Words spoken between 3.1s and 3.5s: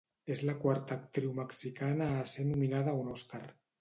Oscar.